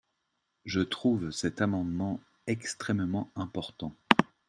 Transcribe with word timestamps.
Je 0.65 0.79
trouve 0.79 1.29
cet 1.29 1.61
amendement 1.61 2.19
extrêmement 2.47 3.29
important. 3.35 3.93